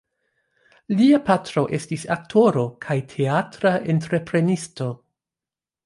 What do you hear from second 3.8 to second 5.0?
entreprenisto.